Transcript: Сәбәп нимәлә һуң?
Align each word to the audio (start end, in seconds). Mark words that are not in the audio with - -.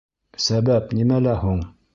Сәбәп 0.45 0.97
нимәлә 1.01 1.39
һуң? 1.47 1.65